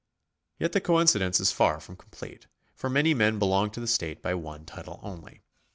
Yet 0.57 0.71
the 0.71 0.81
coincidence 0.81 1.39
is 1.39 1.51
far 1.51 1.79
from 1.79 1.95
complete, 1.95 2.47
for 2.73 2.89
many 2.89 3.13
men 3.13 3.37
belong 3.37 3.69
to 3.69 3.79
the 3.79 3.85
state 3.85 4.19
by 4.23 4.33
one 4.33 4.65
title 4.65 4.99
only. 5.03 5.43